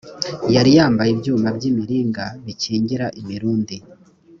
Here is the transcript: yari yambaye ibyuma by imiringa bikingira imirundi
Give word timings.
yari 0.55 0.71
yambaye 0.77 1.09
ibyuma 1.13 1.47
by 1.57 1.63
imiringa 1.69 2.25
bikingira 2.45 3.05
imirundi 3.21 3.75